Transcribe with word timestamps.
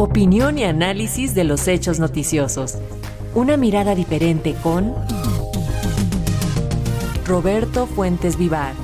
Opinión 0.00 0.56
y 0.56 0.64
análisis 0.64 1.34
de 1.34 1.44
los 1.44 1.68
hechos 1.68 2.00
noticiosos. 2.00 2.78
Una 3.34 3.58
mirada 3.58 3.94
diferente 3.94 4.56
con 4.62 4.94
Roberto 7.26 7.86
Fuentes 7.86 8.38
Vivar. 8.38 8.74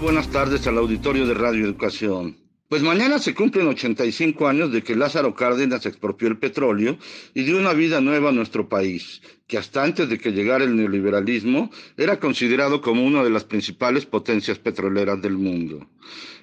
Buenas 0.00 0.28
tardes 0.28 0.64
al 0.68 0.78
auditorio 0.78 1.26
de 1.26 1.34
Radio 1.34 1.64
Educación. 1.64 2.36
Pues 2.68 2.80
mañana 2.80 3.18
se 3.18 3.34
cumplen 3.34 3.66
85 3.66 4.46
años 4.46 4.70
de 4.70 4.84
que 4.84 4.94
Lázaro 4.94 5.34
Cárdenas 5.34 5.84
expropió 5.84 6.28
el 6.28 6.38
petróleo 6.38 6.96
y 7.34 7.42
dio 7.42 7.58
una 7.58 7.72
vida 7.72 8.00
nueva 8.00 8.28
a 8.28 8.32
nuestro 8.32 8.68
país, 8.68 9.20
que 9.48 9.56
hasta 9.56 9.82
antes 9.82 10.08
de 10.10 10.18
que 10.18 10.30
llegara 10.30 10.62
el 10.64 10.76
neoliberalismo 10.76 11.70
era 11.96 12.20
considerado 12.20 12.82
como 12.82 13.04
una 13.04 13.24
de 13.24 13.30
las 13.30 13.44
principales 13.44 14.04
potencias 14.04 14.58
petroleras 14.58 15.20
del 15.22 15.38
mundo. 15.38 15.88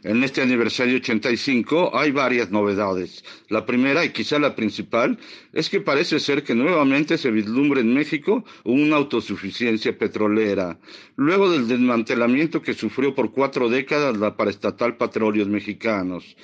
En 0.04 0.24
este 0.24 0.42
aniversario 0.44 0.98
85 0.98 1.98
hay 1.98 2.12
varias 2.12 2.52
novedades. 2.52 3.24
La 3.50 3.66
primera 3.66 4.06
y 4.06 4.10
quizá 4.10 4.38
la 4.38 4.56
principal 4.56 5.18
es 5.52 5.70
que 5.70 5.82
parece 5.82 6.20
ser 6.20 6.44
que 6.44 6.54
nuevamente 6.54 7.18
se 7.18 7.32
vislumbra 7.32 7.82
en 7.82 7.92
México 7.94 8.46
una 8.64 8.98
autosuficiencia 8.98 9.98
petrolera, 9.98 10.78
luego 11.16 11.50
del 11.52 11.68
desmantelamiento 11.68 12.62
que 12.62 12.76
sufrió 12.76 13.16
por 13.16 13.32
cuatro 13.32 13.68
décadas 13.68 14.18
la 14.18 14.36
paraestatal 14.38 14.98
Petróleos 14.98 15.48
Mexicanos. 15.48 16.36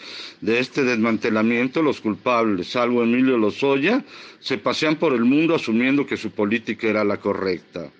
De 0.41 0.59
este 0.59 0.83
desmantelamiento 0.83 1.83
los 1.83 2.01
culpables, 2.01 2.67
salvo 2.71 3.03
Emilio 3.03 3.37
Lozoya, 3.37 4.03
se 4.39 4.57
pasean 4.57 4.95
por 4.95 5.13
el 5.13 5.23
mundo 5.23 5.53
asumiendo 5.53 6.07
que 6.07 6.17
su 6.17 6.31
política 6.31 6.50
era 6.81 7.03
la 7.03 7.17
correcta. 7.17 7.91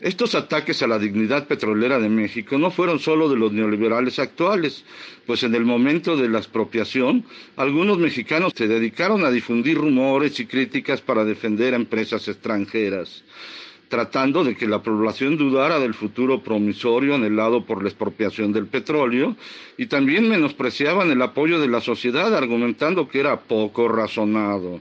Estos 0.00 0.34
ataques 0.34 0.82
a 0.82 0.88
la 0.88 0.98
dignidad 0.98 1.46
petrolera 1.46 2.00
de 2.00 2.08
México 2.08 2.58
no 2.58 2.72
fueron 2.72 2.98
solo 2.98 3.28
de 3.28 3.36
los 3.36 3.52
neoliberales 3.52 4.18
actuales, 4.18 4.84
pues 5.26 5.44
en 5.44 5.54
el 5.54 5.64
momento 5.64 6.16
de 6.16 6.28
la 6.28 6.38
expropiación, 6.38 7.24
algunos 7.56 7.98
mexicanos 7.98 8.52
se 8.56 8.66
dedicaron 8.66 9.24
a 9.24 9.30
difundir 9.30 9.78
rumores 9.78 10.40
y 10.40 10.46
críticas 10.46 11.00
para 11.00 11.24
defender 11.24 11.74
a 11.74 11.76
empresas 11.76 12.26
extranjeras 12.26 13.22
tratando 13.92 14.42
de 14.42 14.56
que 14.56 14.66
la 14.66 14.82
población 14.82 15.36
dudara 15.36 15.78
del 15.78 15.92
futuro 15.92 16.42
promisorio 16.42 17.14
anhelado 17.14 17.66
por 17.66 17.82
la 17.82 17.90
expropiación 17.90 18.50
del 18.50 18.66
petróleo 18.66 19.36
y 19.76 19.84
también 19.84 20.30
menospreciaban 20.30 21.10
el 21.10 21.20
apoyo 21.20 21.60
de 21.60 21.68
la 21.68 21.82
sociedad 21.82 22.34
argumentando 22.34 23.06
que 23.06 23.20
era 23.20 23.38
poco 23.40 23.88
razonado. 23.88 24.80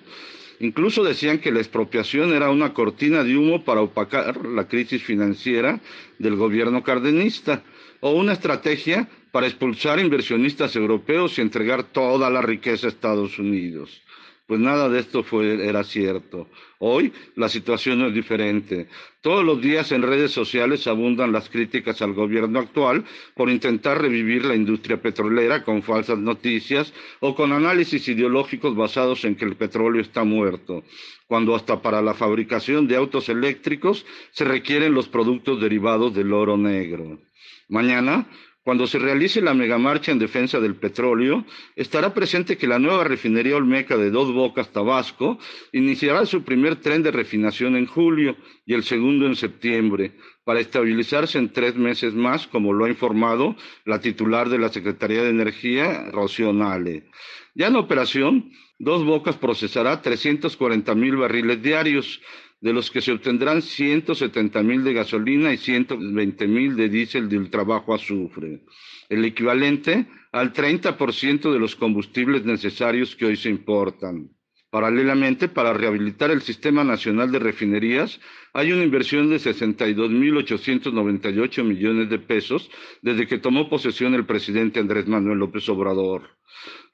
Incluso 0.62 1.04
decían 1.04 1.40
que 1.40 1.52
la 1.52 1.58
expropiación 1.60 2.34
era 2.34 2.52
una 2.52 2.72
cortina 2.72 3.24
de 3.24 3.36
humo 3.36 3.64
para 3.64 3.82
opacar 3.82 4.46
la 4.46 4.68
crisis 4.68 5.02
financiera 5.04 5.80
del 6.20 6.36
gobierno 6.36 6.84
cardenista 6.84 7.64
o 8.00 8.12
una 8.12 8.34
estrategia 8.34 9.10
para 9.32 9.48
expulsar 9.48 10.00
inversionistas 10.00 10.76
europeos 10.76 11.38
y 11.38 11.42
entregar 11.42 11.84
toda 11.84 12.30
la 12.30 12.44
riqueza 12.44 12.86
a 12.86 12.90
Estados 12.90 13.40
Unidos 13.40 14.04
pues 14.52 14.60
nada 14.60 14.90
de 14.90 15.00
esto 15.00 15.24
fue, 15.24 15.66
era 15.66 15.82
cierto. 15.86 16.50
Hoy 16.80 17.14
la 17.38 17.48
situación 17.48 18.02
es 18.02 18.14
diferente. 18.14 18.90
Todos 19.22 19.46
los 19.46 19.62
días 19.62 19.94
en 19.94 20.02
redes 20.02 20.32
sociales 20.32 20.88
abundan 20.88 21.32
las 21.32 21.48
críticas 21.48 22.02
al 22.02 22.12
gobierno 22.12 22.60
actual 22.60 23.06
por 23.34 23.50
intentar 23.50 24.02
revivir 24.02 24.44
la 24.44 24.54
industria 24.54 25.02
petrolera 25.02 25.64
con 25.64 25.84
falsas 25.84 26.18
noticias 26.18 26.94
o 27.22 27.34
con 27.34 27.54
análisis 27.54 28.06
ideológicos 28.10 28.76
basados 28.76 29.24
en 29.24 29.38
que 29.38 29.46
el 29.46 29.56
petróleo 29.56 30.02
está 30.02 30.26
muerto, 30.26 30.84
cuando 31.28 31.56
hasta 31.56 31.82
para 31.82 32.02
la 32.02 32.14
fabricación 32.14 32.90
de 32.90 32.98
autos 32.98 33.30
eléctricos 33.30 34.06
se 34.32 34.44
requieren 34.44 34.94
los 34.94 35.08
productos 35.08 35.62
derivados 35.62 36.14
del 36.14 36.34
oro 36.34 36.58
negro. 36.58 37.22
Mañana 37.70 38.28
cuando 38.64 38.86
se 38.86 39.00
realice 39.00 39.42
la 39.42 39.54
megamarcha 39.54 40.12
en 40.12 40.20
defensa 40.20 40.60
del 40.60 40.76
petróleo, 40.76 41.46
estará 41.76 42.14
presente 42.14 42.58
que 42.58 42.68
la 42.68 42.78
nueva 42.78 43.04
refinería 43.04 43.56
Olmeca 43.56 43.98
de 43.98 44.12
Dos 44.12 44.32
Bocas, 44.32 44.72
Tabasco, 44.72 45.40
iniciará 45.72 46.26
su 46.26 46.44
primer 46.44 46.76
tren 46.76 47.02
de 47.02 47.12
refinación 47.12 47.76
en 47.76 47.88
julio 47.88 48.38
y 48.66 48.74
el 48.74 48.84
segundo 48.84 49.26
en 49.26 49.36
septiembre, 49.36 50.14
para 50.44 50.60
estabilizarse 50.60 51.40
en 51.40 51.52
tres 51.52 51.76
meses 51.76 52.14
más, 52.14 52.48
como 52.48 52.74
lo 52.74 52.86
ha 52.86 52.90
informado 52.90 53.56
la 53.86 54.00
titular 54.00 54.50
de 54.50 54.60
la 54.60 54.70
Secretaría 54.70 55.24
de 55.24 55.30
Energía, 55.30 56.10
Rocío 56.12 56.54
Nale. 56.54 57.10
Ya 57.56 57.68
en 57.68 57.76
operación, 57.76 58.52
Dos 58.78 59.06
Bocas 59.06 59.38
procesará 59.38 60.02
340 60.02 60.96
mil 60.96 61.16
barriles 61.16 61.62
diarios, 61.62 62.22
de 62.62 62.74
los 62.74 62.92
que 62.92 63.02
se 63.02 63.12
obtendrán 63.12 63.62
170 63.62 64.64
mil 64.64 64.84
de 64.84 64.94
gasolina 64.94 65.52
y 65.52 65.58
120 65.58 66.48
mil 66.48 66.76
de 66.76 66.90
diésel 66.90 67.28
del 67.28 67.50
trabajo 67.50 67.94
azufre, 67.94 68.62
el 69.10 69.26
equivalente 69.26 70.08
al 70.32 70.54
30% 70.54 71.52
de 71.52 71.60
los 71.60 71.76
combustibles 71.76 72.46
necesarios 72.46 73.16
que 73.16 73.26
hoy 73.26 73.36
se 73.36 73.50
importan. 73.50 74.30
Paralelamente, 74.70 75.50
para 75.50 75.74
rehabilitar 75.74 76.32
el 76.32 76.42
Sistema 76.42 76.86
Nacional 76.86 77.30
de 77.30 77.40
Refinerías, 77.40 78.22
hay 78.54 78.72
una 78.72 78.86
inversión 78.86 79.30
de 79.30 79.36
62.898 79.36 81.64
millones 81.66 82.10
de 82.10 82.20
pesos 82.20 82.72
desde 83.02 83.28
que 83.28 83.38
tomó 83.38 83.70
posesión 83.70 84.14
el 84.14 84.26
presidente 84.26 84.80
Andrés 84.80 85.08
Manuel 85.08 85.40
López 85.40 85.68
Obrador. 85.68 86.38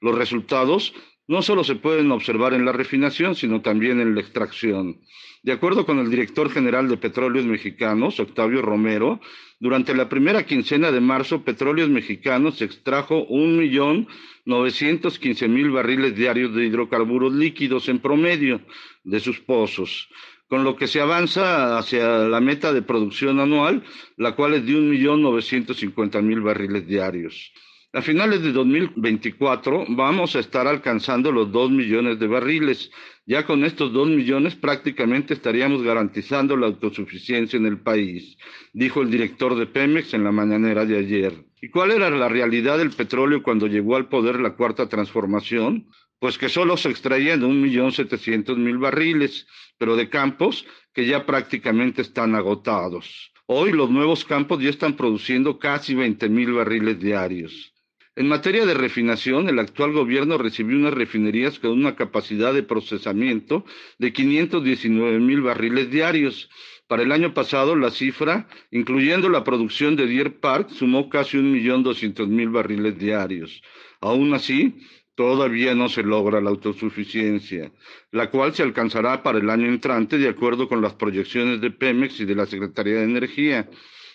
Los 0.00 0.18
resultados 0.18 0.92
no 1.28 1.42
solo 1.42 1.62
se 1.62 1.76
pueden 1.76 2.10
observar 2.10 2.54
en 2.54 2.64
la 2.64 2.72
refinación, 2.72 3.34
sino 3.34 3.60
también 3.60 4.00
en 4.00 4.14
la 4.14 4.20
extracción. 4.20 4.98
De 5.42 5.52
acuerdo 5.52 5.86
con 5.86 5.98
el 5.98 6.10
director 6.10 6.50
general 6.50 6.88
de 6.88 6.96
Petróleos 6.96 7.46
Mexicanos, 7.46 8.18
Octavio 8.18 8.60
Romero, 8.60 9.20
durante 9.60 9.94
la 9.94 10.08
primera 10.08 10.44
quincena 10.44 10.90
de 10.90 11.00
marzo, 11.00 11.44
Petróleos 11.44 11.88
Mexicanos 11.88 12.60
extrajo 12.60 13.24
un 13.24 13.56
millón 13.56 14.08
novecientos 14.44 15.18
quince 15.18 15.46
mil 15.46 15.70
barriles 15.70 16.16
diarios 16.16 16.54
de 16.54 16.64
hidrocarburos 16.64 17.32
líquidos 17.34 17.88
en 17.88 17.98
promedio 18.00 18.62
de 19.04 19.20
sus 19.20 19.38
pozos, 19.40 20.08
con 20.48 20.64
lo 20.64 20.76
que 20.76 20.86
se 20.86 21.00
avanza 21.00 21.78
hacia 21.78 22.20
la 22.26 22.40
meta 22.40 22.72
de 22.72 22.82
producción 22.82 23.38
anual, 23.38 23.84
la 24.16 24.34
cual 24.34 24.54
es 24.54 24.64
de 24.64 24.76
un 24.76 24.88
millón 24.90 25.22
novecientos 25.22 25.76
cincuenta 25.76 26.22
mil 26.22 26.40
barriles 26.40 26.86
diarios. 26.86 27.52
A 27.94 28.02
finales 28.02 28.42
de 28.42 28.52
2024 28.52 29.86
vamos 29.88 30.36
a 30.36 30.40
estar 30.40 30.66
alcanzando 30.66 31.32
los 31.32 31.50
2 31.50 31.70
millones 31.70 32.18
de 32.18 32.26
barriles. 32.26 32.90
Ya 33.24 33.46
con 33.46 33.64
estos 33.64 33.94
2 33.94 34.08
millones 34.08 34.54
prácticamente 34.56 35.32
estaríamos 35.32 35.82
garantizando 35.82 36.54
la 36.58 36.66
autosuficiencia 36.66 37.56
en 37.56 37.64
el 37.64 37.80
país, 37.80 38.36
dijo 38.74 39.00
el 39.00 39.10
director 39.10 39.56
de 39.56 39.66
Pemex 39.66 40.12
en 40.12 40.22
la 40.22 40.32
mañanera 40.32 40.84
de 40.84 40.98
ayer. 40.98 41.46
¿Y 41.62 41.70
cuál 41.70 41.92
era 41.92 42.10
la 42.10 42.28
realidad 42.28 42.76
del 42.76 42.90
petróleo 42.90 43.42
cuando 43.42 43.66
llegó 43.66 43.96
al 43.96 44.10
poder 44.10 44.38
la 44.38 44.54
cuarta 44.54 44.86
transformación? 44.86 45.88
Pues 46.18 46.36
que 46.36 46.50
solo 46.50 46.76
se 46.76 46.90
extraían 46.90 47.42
un 47.42 47.62
millón 47.62 47.92
setecientos 47.92 48.58
mil 48.58 48.76
barriles, 48.76 49.46
pero 49.78 49.96
de 49.96 50.10
campos 50.10 50.66
que 50.92 51.06
ya 51.06 51.24
prácticamente 51.24 52.02
están 52.02 52.34
agotados. 52.34 53.32
Hoy 53.46 53.72
los 53.72 53.88
nuevos 53.88 54.26
campos 54.26 54.62
ya 54.62 54.68
están 54.68 54.94
produciendo 54.94 55.58
casi 55.58 55.94
20 55.94 56.28
mil 56.28 56.52
barriles 56.52 57.00
diarios. 57.00 57.72
En 58.18 58.26
materia 58.26 58.66
de 58.66 58.74
refinación, 58.74 59.48
el 59.48 59.60
actual 59.60 59.92
gobierno 59.92 60.38
recibió 60.38 60.76
unas 60.76 60.92
refinerías 60.92 61.60
con 61.60 61.70
una 61.70 61.94
capacidad 61.94 62.52
de 62.52 62.64
procesamiento 62.64 63.64
de 64.00 64.12
519 64.12 65.20
mil 65.20 65.40
barriles 65.40 65.88
diarios. 65.88 66.50
Para 66.88 67.04
el 67.04 67.12
año 67.12 67.32
pasado, 67.32 67.76
la 67.76 67.92
cifra, 67.92 68.48
incluyendo 68.72 69.28
la 69.28 69.44
producción 69.44 69.94
de 69.94 70.08
Deer 70.08 70.40
Park, 70.40 70.70
sumó 70.70 71.08
casi 71.08 71.36
un 71.36 71.52
millón 71.52 71.84
doscientos 71.84 72.26
mil 72.26 72.48
barriles 72.48 72.98
diarios. 72.98 73.62
Aún 74.00 74.34
así, 74.34 74.74
todavía 75.14 75.76
no 75.76 75.88
se 75.88 76.02
logra 76.02 76.40
la 76.40 76.50
autosuficiencia, 76.50 77.70
la 78.10 78.30
cual 78.30 78.52
se 78.52 78.64
alcanzará 78.64 79.22
para 79.22 79.38
el 79.38 79.48
año 79.48 79.68
entrante 79.68 80.18
de 80.18 80.28
acuerdo 80.28 80.68
con 80.68 80.82
las 80.82 80.94
proyecciones 80.94 81.60
de 81.60 81.70
Pemex 81.70 82.18
y 82.18 82.24
de 82.24 82.34
la 82.34 82.46
Secretaría 82.46 82.96
de 82.96 83.04
Energía. 83.04 83.70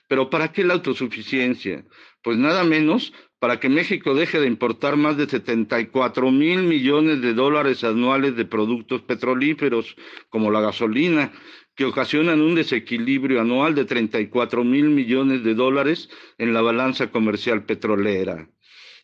Pero 0.07 0.29
¿para 0.29 0.51
qué 0.51 0.63
la 0.63 0.73
autosuficiencia? 0.73 1.85
Pues 2.21 2.37
nada 2.37 2.63
menos 2.63 3.13
para 3.39 3.59
que 3.59 3.67
México 3.67 4.15
deje 4.15 4.39
de 4.39 4.47
importar 4.47 4.95
más 4.95 5.17
de 5.17 5.27
74 5.27 6.31
mil 6.31 6.63
millones 6.63 7.21
de 7.21 7.33
dólares 7.33 7.83
anuales 7.83 8.37
de 8.37 8.45
productos 8.45 9.01
petrolíferos, 9.01 9.95
como 10.29 10.49
la 10.49 10.61
gasolina, 10.61 11.33
que 11.75 11.85
ocasionan 11.85 12.41
un 12.41 12.55
desequilibrio 12.55 13.41
anual 13.41 13.75
de 13.75 13.85
34 13.85 14.63
mil 14.63 14.85
millones 14.85 15.43
de 15.43 15.55
dólares 15.55 16.09
en 16.37 16.53
la 16.53 16.61
balanza 16.61 17.11
comercial 17.11 17.65
petrolera. 17.65 18.47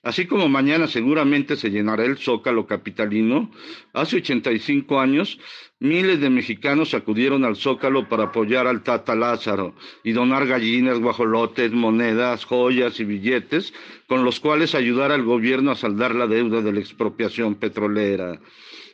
Así 0.01 0.27
como 0.27 0.47
mañana 0.47 0.87
seguramente 0.87 1.57
se 1.57 1.71
llenará 1.71 2.05
el 2.05 2.17
zócalo 2.17 2.65
capitalino, 2.65 3.51
hace 3.91 4.17
85 4.17 5.01
años 5.01 5.37
Miles 5.81 6.19
de 6.19 6.29
mexicanos 6.29 6.93
acudieron 6.93 7.45
al 7.45 7.55
Zócalo 7.55 8.09
para 8.09 8.25
apoyar 8.25 8.67
al 8.67 8.83
Tata 8.83 9.15
Lázaro 9.15 9.75
y 10.03 10.11
donar 10.11 10.45
gallinas, 10.45 10.99
guajolotes, 10.99 11.71
monedas, 11.71 12.43
joyas 12.43 12.99
y 12.99 13.05
billetes 13.05 13.73
con 14.05 14.25
los 14.25 14.41
cuales 14.41 14.75
ayudar 14.75 15.13
al 15.13 15.23
gobierno 15.23 15.71
a 15.71 15.77
saldar 15.77 16.15
la 16.15 16.27
deuda 16.27 16.61
de 16.61 16.73
la 16.73 16.81
expropiación 16.81 17.55
petrolera. 17.55 18.41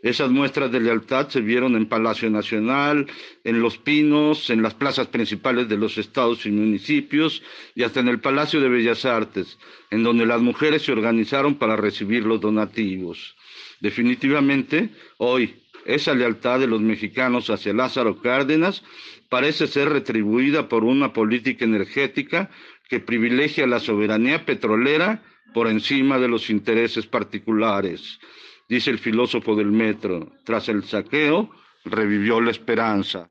Esas 0.04 0.30
muestras 0.30 0.72
de 0.72 0.80
lealtad 0.80 1.30
se 1.30 1.42
vieron 1.42 1.76
en 1.76 1.88
Palacio 1.88 2.30
Nacional, 2.30 3.08
en 3.44 3.60
Los 3.62 3.80
Pinos, 3.80 4.52
en 4.52 4.62
las 4.62 4.76
plazas 4.76 5.08
principales 5.08 5.68
de 5.68 5.78
los 5.78 5.98
estados 5.98 6.46
y 6.46 6.52
municipios 6.52 7.42
y 7.74 7.82
hasta 7.82 8.02
en 8.02 8.10
el 8.10 8.20
Palacio 8.20 8.62
de 8.62 8.70
Bellas 8.70 9.06
Artes, 9.06 9.58
en 9.90 10.04
donde 10.04 10.28
las 10.28 10.40
mujeres 10.40 10.84
se 10.84 10.92
organizaron 10.92 11.56
para 11.56 11.76
recibir 11.76 12.24
los 12.28 12.40
donativos. 12.40 13.36
Definitivamente, 13.80 14.90
hoy, 15.18 15.56
esa 15.86 16.14
lealtad 16.14 16.60
de 16.60 16.68
los 16.68 16.82
mexicanos 16.82 17.50
hacia 17.50 17.74
Lázaro 17.74 18.22
Cárdenas 18.22 18.84
parece 19.30 19.68
ser 19.68 19.90
retribuida 19.90 20.68
por 20.68 20.84
una 20.84 21.14
política 21.14 21.66
energética 21.66 22.50
que 22.90 23.00
privilegia 23.00 23.66
la 23.68 23.80
soberanía 23.80 24.46
petrolera 24.46 25.24
por 25.54 25.68
encima 25.68 26.20
de 26.20 26.28
los 26.28 26.50
intereses 26.50 27.08
particulares. 27.08 28.20
Dice 28.68 28.92
el 28.92 29.00
filósofo 29.00 29.56
del 29.56 29.72
metro, 29.72 30.34
tras 30.44 30.70
el 30.70 30.84
saqueo 30.84 31.50
revivió 31.86 32.42
la 32.42 32.52
esperanza. 32.52 33.24